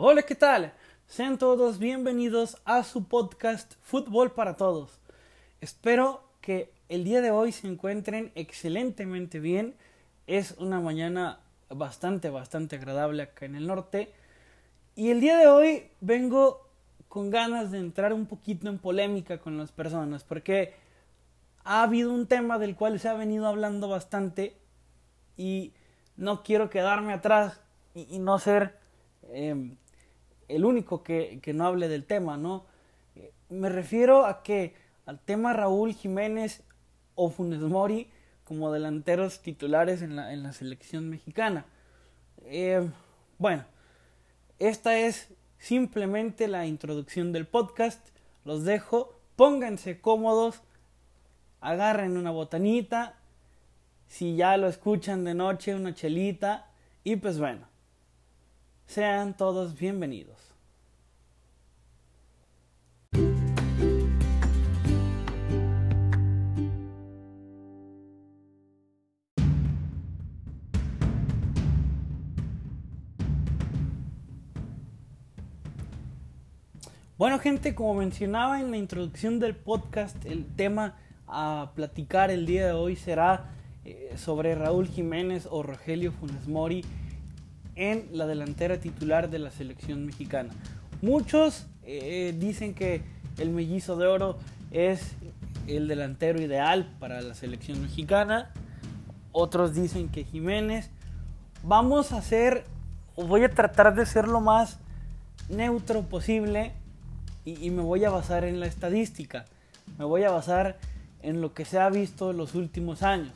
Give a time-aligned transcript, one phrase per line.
[0.00, 0.74] Hola, ¿qué tal?
[1.08, 5.00] Sean todos bienvenidos a su podcast Fútbol para Todos.
[5.60, 9.74] Espero que el día de hoy se encuentren excelentemente bien.
[10.28, 14.12] Es una mañana bastante, bastante agradable acá en el norte.
[14.94, 16.64] Y el día de hoy vengo
[17.08, 20.74] con ganas de entrar un poquito en polémica con las personas, porque
[21.64, 24.56] ha habido un tema del cual se ha venido hablando bastante
[25.36, 25.72] y
[26.16, 27.60] no quiero quedarme atrás
[27.96, 28.78] y, no ser
[29.32, 29.76] em,
[30.48, 32.64] el único que, no hable del tema, ¿no?
[33.48, 34.74] Me refiero a que
[35.06, 36.62] al tema Raúl Jiménez
[37.14, 38.08] o Funes Mori
[38.44, 41.66] como delanteros titulares en la, en la selección mexicana.
[42.46, 42.92] Em,
[43.38, 43.64] bueno,
[44.58, 48.00] esta es simplemente la introducción del podcast.
[48.44, 50.62] Los dejo, pónganse cómodos,
[51.60, 53.16] agarren una botanita,
[54.06, 56.70] si ya lo escuchan de noche, una chelita,
[57.04, 57.66] y pues bueno,
[58.88, 60.38] sean todos bienvenidos.
[77.18, 82.66] Bueno gente, como mencionaba en la introducción del podcast, el tema a platicar el día
[82.66, 83.50] de hoy será
[83.84, 86.84] eh, sobre Raúl Jiménez o Rogelio Funes Mori
[87.78, 90.50] en la delantera titular de la selección mexicana.
[91.00, 93.02] Muchos eh, dicen que
[93.38, 94.36] el mellizo de oro
[94.72, 95.14] es
[95.68, 98.50] el delantero ideal para la selección mexicana.
[99.32, 100.90] Otros dicen que Jiménez.
[101.62, 102.64] Vamos a hacer,
[103.16, 104.78] voy a tratar de ser lo más
[105.48, 106.72] neutro posible
[107.44, 109.44] y, me voy a basar en la estadística,
[109.96, 110.78] me voy a basar
[111.22, 113.32] en lo que se ha visto en los últimos años.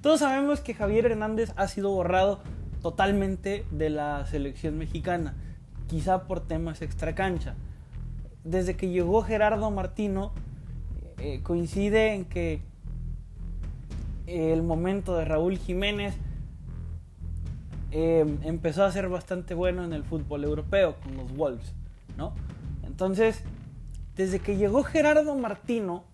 [0.00, 2.40] Todos sabemos que Javier Hernández ha sido borrado
[2.82, 5.34] totalmente de la selección mexicana,
[5.88, 7.54] quizá por temas extracancha.
[8.44, 10.32] Desde que llegó Gerardo Martino,
[11.18, 12.62] eh, coincide en que
[14.26, 16.14] el momento de Raúl Jiménez
[17.90, 21.74] eh, empezó a ser bastante bueno en el fútbol europeo con los Wolves,
[22.16, 22.32] ¿no?
[22.84, 23.42] Entonces,
[24.16, 26.04] desde que llegó Gerardo Martino,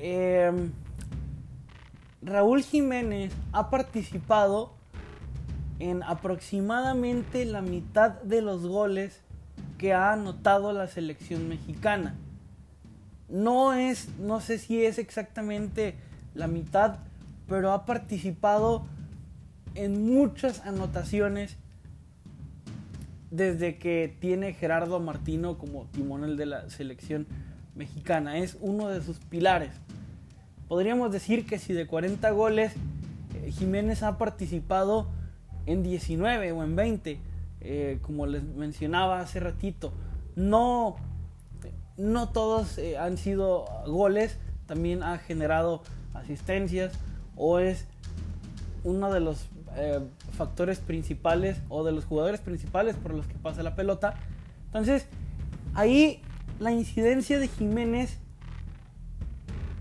[0.00, 0.72] em,
[2.24, 4.72] Raúl Jiménez ha participado
[5.78, 9.20] en aproximadamente la mitad de los goles
[9.76, 12.14] que ha anotado la selección mexicana.
[13.28, 15.96] No es, no sé si es exactamente
[16.34, 17.00] la mitad,
[17.46, 18.86] pero ha participado
[19.74, 21.58] en muchas anotaciones
[23.30, 27.26] desde que tiene Gerardo Martino como timonel de la selección
[27.74, 28.38] mexicana.
[28.38, 29.72] Es uno de sus pilares.
[30.68, 32.72] Podríamos decir que si de 40 goles
[33.34, 35.06] eh, Jiménez ha participado
[35.66, 37.20] en 19 o en 20,
[37.60, 39.92] eh, como les mencionaba hace ratito.
[40.36, 40.96] No,
[41.96, 45.82] no todos eh, han sido goles, también ha generado
[46.14, 46.94] asistencias
[47.36, 47.86] o es
[48.84, 49.48] uno de los
[50.36, 54.14] factores principales o de los jugadores principales por los que pasa la pelota.
[54.66, 55.06] Entonces,
[55.74, 56.22] ahí
[56.60, 58.18] la incidencia de Jiménez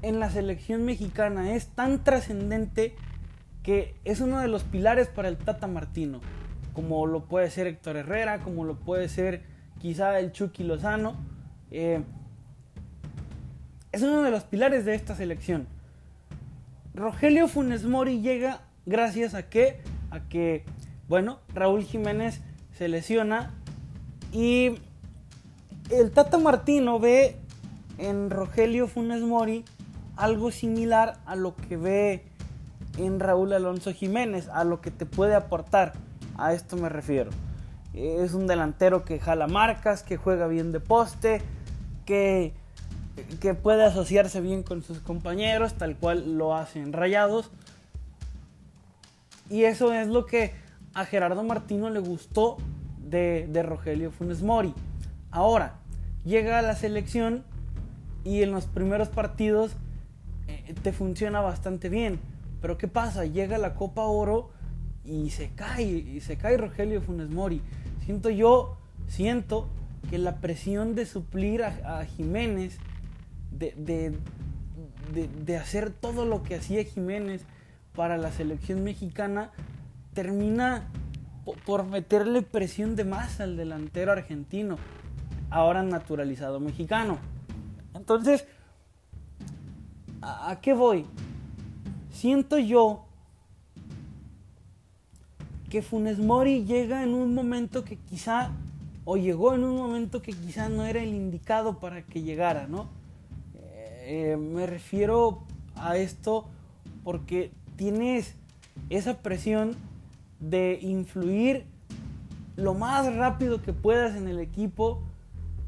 [0.03, 2.93] en la selección mexicana es tan trascendente
[3.63, 6.19] que es uno de los pilares para el Tata Martino,
[6.73, 9.43] como lo puede ser Héctor Herrera, como lo puede ser
[9.81, 11.15] quizá el Chucky Lozano.
[11.71, 12.03] Eh,
[13.93, 15.67] es uno de los pilares de esta selección.
[16.93, 19.79] Rogelio Funes Mori llega gracias a que,
[20.11, 20.65] a que,
[21.07, 22.41] bueno, Raúl Jiménez
[22.77, 23.53] se lesiona
[24.33, 24.79] y
[25.89, 27.37] el Tata Martino ve
[27.97, 29.63] en Rogelio Funes Mori
[30.15, 32.25] algo similar a lo que ve
[32.97, 35.93] en Raúl Alonso Jiménez, a lo que te puede aportar.
[36.37, 37.31] A esto me refiero.
[37.93, 41.41] Es un delantero que jala marcas, que juega bien de poste,
[42.05, 42.53] que,
[43.39, 47.51] que puede asociarse bien con sus compañeros, tal cual lo hacen Rayados.
[49.49, 50.53] Y eso es lo que
[50.93, 52.57] a Gerardo Martino le gustó
[53.03, 54.73] de, Rogelio Funes Mori.
[55.31, 55.75] Ahora,
[56.23, 57.43] llega a la selección
[58.23, 59.75] y en los primeros partidos
[60.81, 62.19] te funciona bastante bien.
[62.61, 63.25] Pero ¿qué pasa?
[63.25, 64.51] Llega la Copa Oro
[65.03, 67.61] y se cae, y se cae Rogelio Funes Mori.
[68.05, 68.77] Siento yo,
[69.07, 69.69] siento
[70.09, 72.77] que la presión de suplir a, Jiménez,
[73.51, 74.15] de,
[75.13, 77.45] de, hacer todo lo que hacía Jiménez,
[77.95, 79.51] para la selección mexicana
[80.13, 80.87] termina
[81.65, 84.77] por meterle presión de más al delantero argentino,
[85.49, 87.19] ahora naturalizado mexicano.
[87.93, 88.45] Entonces,
[90.23, 91.05] ¿a, qué voy?
[92.11, 93.05] Siento yo
[95.69, 98.51] que Funes Mori llega en un momento que quizá,
[99.05, 102.87] o llegó en un momento que quizá no era el indicado para que llegara, ¿no?
[104.05, 105.43] Eh, me refiero
[105.75, 106.45] a esto
[107.03, 108.35] porque tienes
[108.89, 109.75] esa presión
[110.39, 111.65] de influir
[112.55, 115.01] lo más rápido que puedas en el equipo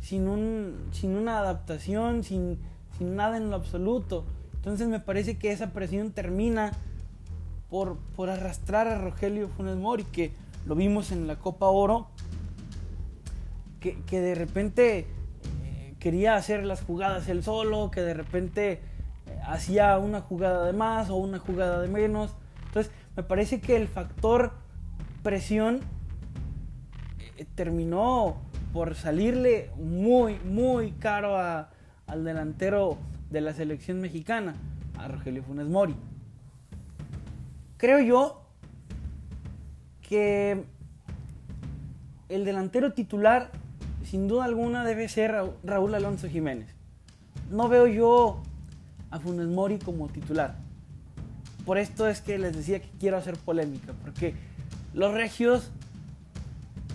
[0.02, 2.60] sin, un, sin una adaptación, sin,
[2.98, 4.26] sin nada en lo absoluto.
[4.66, 6.72] Entonces me parece que esa presión termina
[7.70, 10.32] por, por arrastrar a Rogelio Funes Mori, que
[10.66, 12.08] lo vimos en la Copa Oro,
[13.80, 15.06] que, que de repente
[15.66, 18.72] eh, quería hacer las jugadas él solo, que de repente
[19.28, 22.34] eh, hacía una jugada de más o una jugada de menos.
[22.66, 24.54] Entonces me parece que el factor
[25.22, 25.82] presión
[27.38, 28.38] eh, terminó
[28.74, 32.98] por salirle muy, muy caro al delantero
[33.36, 34.56] de la selección mexicana,
[34.98, 35.94] a Rogelio Funes Mori.
[37.76, 38.42] Creo yo
[40.08, 40.64] que
[42.30, 43.52] el delantero titular,
[44.06, 45.36] sin duda alguna, debe ser
[45.66, 46.70] Raúl Alonso Jiménez.
[47.52, 48.42] No veo yo
[49.12, 50.56] a Funes Mori como titular.
[51.66, 54.34] Por esto es que les decía que quiero hacer polémica, porque
[54.94, 55.72] los regios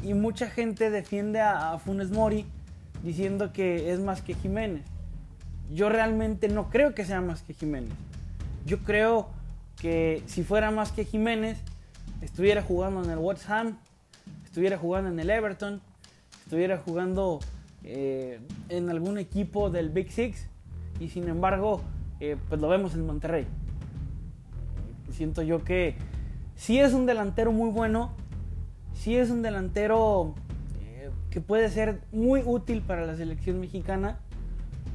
[0.03, 2.47] y mucha gente defiende a, Funes Mori
[3.03, 4.87] diciendo que es más que Jiménez
[5.72, 7.93] yo realmente no creo que sea más que Jiménez.
[8.67, 9.28] Yo creo
[9.81, 11.58] que si fuera más que Jiménez,
[12.22, 13.78] estuviera jugando en el West Ham,
[14.44, 15.81] estuviera jugando en el Everton,
[16.44, 17.40] estuviera jugando
[17.84, 20.46] eh, en algún equipo del Big Six
[20.99, 21.82] y sin embargo,
[22.20, 23.46] eh, pues lo vemos en Monterrey.
[25.12, 25.96] Siento yo que
[26.56, 28.11] sí es un delantero muy bueno,
[28.93, 30.34] sí es un delantero
[30.82, 34.19] eh, que puede ser muy útil para la selección mexicana,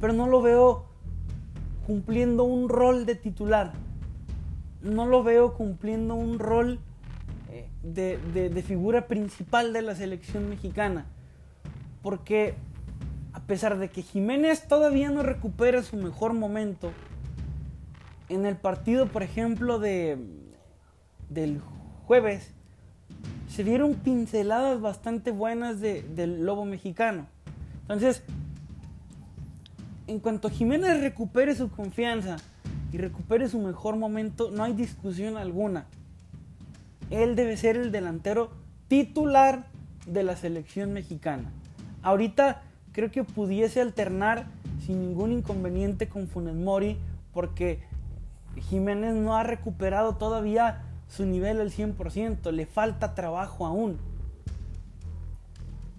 [0.00, 0.86] pero no lo veo
[1.86, 3.72] cumpliendo un rol de titular.
[4.82, 6.80] No lo veo cumpliendo un rol
[7.50, 11.06] eh, de, figura principal de la selección mexicana.
[12.02, 12.54] Porque
[13.32, 16.92] a pesar de que Jiménez todavía no recupera su mejor momento,
[18.28, 20.18] en el partido, por ejemplo, de,
[21.28, 21.60] del
[22.06, 22.52] jueves,
[23.48, 27.26] se vieron pinceladas bastante buenas del lobo mexicano.
[27.82, 28.24] Entonces,
[30.06, 32.36] en cuanto Jiménez recupere su confianza
[32.92, 35.86] y recupere su mejor momento, no hay discusión alguna.
[37.10, 38.50] Él debe ser el delantero
[38.88, 39.66] titular
[40.06, 41.50] de la selección mexicana.
[42.02, 42.62] Ahorita
[42.92, 44.46] creo que pudiese alternar
[44.84, 46.96] sin ningún inconveniente con Funes Mori
[47.32, 47.80] porque
[48.70, 53.98] Jiménez no ha recuperado todavía su nivel al 100%, le falta trabajo aún.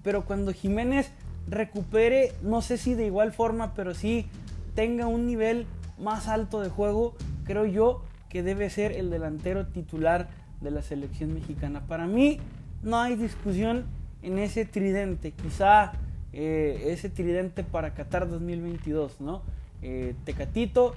[0.04, 1.12] Pero cuando Jiménez
[1.48, 4.28] recupere, no sé si de igual forma, pero sí
[4.76, 5.66] tenga un nivel
[5.98, 7.16] más alto de juego,
[7.46, 10.30] creo yo que debe ser el delantero titular
[10.62, 11.88] de la selección mexicana.
[11.88, 12.40] Para mí
[12.84, 13.86] no hay discusión
[14.22, 15.94] en ese tridente, quizá
[16.34, 19.42] eh, ese tridente para Qatar 2022, ¿no?
[19.82, 20.94] Eh, Tecatito,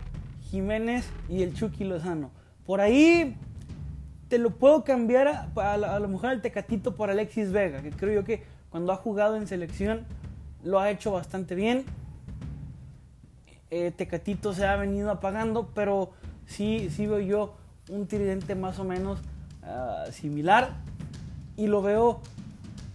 [0.50, 2.30] Jiménez y el Chucky Lozano.
[2.66, 3.36] Por ahí
[4.28, 8.14] te lo puedo cambiar a, a lo mejor el Tecatito por Alexis Vega, que creo
[8.14, 10.06] yo que cuando ha jugado en selección
[10.64, 11.84] lo ha hecho bastante bien.
[13.70, 16.10] Eh, Tecatito se ha venido apagando, pero
[16.46, 17.54] sí, veo yo
[17.88, 19.20] un tridente más o menos
[19.62, 20.70] ah, similar
[21.56, 22.20] y lo veo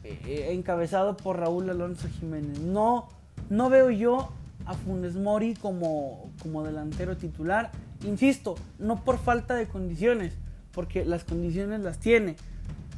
[0.03, 2.59] eh, encabezado por Raúl Alonso Jiménez.
[2.59, 3.07] No,
[3.49, 4.31] no veo yo
[4.65, 7.71] a Funes Mori como, como delantero titular.
[8.03, 10.33] Insisto, no por falta de condiciones,
[10.71, 12.35] porque las condiciones las tiene,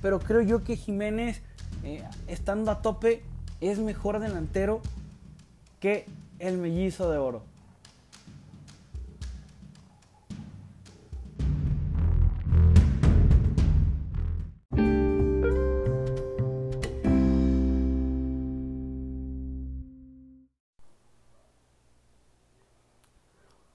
[0.02, 1.42] pero creo yo que Jiménez,
[1.84, 3.24] eh, estando a tope,
[3.62, 4.82] es mejor delantero
[5.80, 6.06] que
[6.40, 7.42] el mellizo de oro.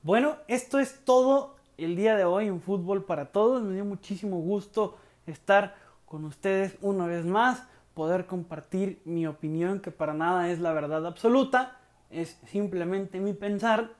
[0.04, 3.62] Bueno, esto es todo el día de hoy en Fútbol para Todos.
[3.62, 4.96] Me dio muchísimo gusto
[5.26, 7.62] estar con ustedes una vez más
[7.94, 11.78] poder compartir mi opinión, que para nada es la verdad absoluta,
[12.10, 13.90] es simplemente mi pensar.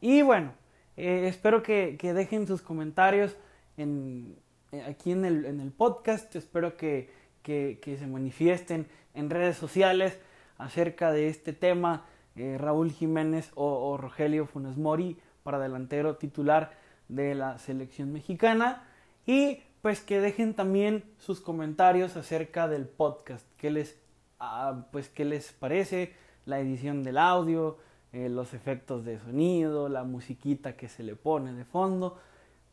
[0.00, 0.52] Y bueno,
[0.96, 3.36] eh, espero que, dejen sus comentarios
[3.76, 4.36] en,
[4.72, 7.10] eh, aquí en el, en el, podcast, espero que,
[7.44, 10.20] se manifiesten en redes sociales
[10.58, 12.04] acerca de este tema,
[12.36, 16.72] eh, Raúl Jiménez o, o Rogelio Funes Mori para delantero titular
[17.08, 18.84] de la selección mexicana.
[19.26, 23.98] Y pues que dejen también sus comentarios acerca del podcast, qué les,
[24.40, 26.14] ah, pues, qué les parece
[26.46, 27.78] la edición del audio,
[28.12, 32.18] eh, los efectos de sonido, la musiquita que se le pone de fondo.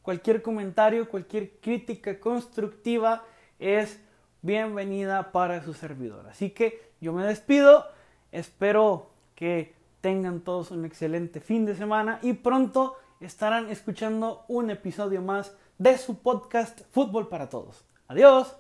[0.02, 3.24] Cualquier comentario, cualquier crítica constructiva
[3.60, 4.00] es
[4.42, 6.28] bienvenida para su servidor.
[6.28, 7.86] Así que yo me despido,
[8.32, 15.22] espero que tengan todos un excelente fin de semana y pronto estarán escuchando un episodio
[15.22, 17.84] más de su podcast Fútbol para Todos.
[18.08, 18.56] Adiós.